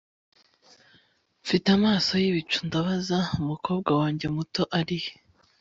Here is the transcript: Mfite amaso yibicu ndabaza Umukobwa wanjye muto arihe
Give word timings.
Mfite 1.43 1.67
amaso 1.77 2.11
yibicu 2.23 2.59
ndabaza 2.67 3.19
Umukobwa 3.41 3.91
wanjye 3.99 4.25
muto 4.35 4.61
arihe 4.79 5.11